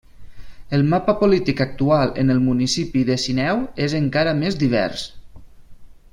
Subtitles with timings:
[0.77, 5.05] El mapa polític actual en el municipi de Sineu és encara més divers.